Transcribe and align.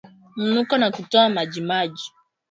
Mnuko 0.35 0.75
na 0.77 0.91
kutoa 0.91 1.29
majimaji 1.29 2.11